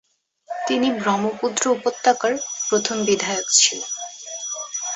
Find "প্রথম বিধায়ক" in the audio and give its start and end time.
2.67-3.47